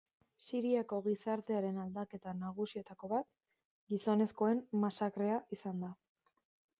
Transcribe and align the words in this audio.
Siriako 0.43 0.97
gizartearen 1.07 1.75
aldaketa 1.83 2.33
nagusietako 2.39 3.09
bat 3.11 3.29
gizonezkoen 3.93 4.63
masakrea 4.87 5.37
izan 5.59 5.85
da. 5.87 5.91